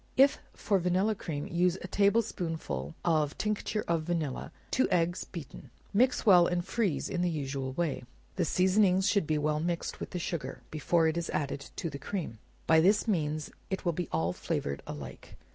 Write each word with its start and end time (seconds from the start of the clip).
If 0.17 0.39
for 0.55 0.79
vanilla 0.79 1.13
cream; 1.13 1.45
use 1.45 1.77
a 1.83 1.87
table 1.87 2.23
spoonful 2.23 2.95
of 3.05 3.37
tincture 3.37 3.83
of 3.87 4.01
vanilla, 4.01 4.51
two 4.71 4.89
eggs 4.89 5.25
beaten; 5.25 5.69
mix 5.93 6.25
well 6.25 6.47
and 6.47 6.65
freeze 6.65 7.07
in 7.07 7.21
the 7.21 7.29
usual 7.29 7.73
way. 7.73 8.03
The 8.35 8.43
seasoning 8.43 9.01
should 9.01 9.27
be 9.27 9.37
well 9.37 9.59
mixed 9.59 9.99
with 9.99 10.09
the 10.09 10.17
sugar, 10.17 10.63
before 10.71 11.07
it 11.07 11.17
is 11.17 11.29
added 11.29 11.69
to 11.75 11.87
the 11.87 11.99
cream; 11.99 12.39
by 12.65 12.79
this 12.81 13.07
means, 13.07 13.51
it 13.69 13.85
will 13.85 13.93
be 13.93 14.09
all 14.11 14.33
flavored 14.33 14.81
alike. 14.87 15.37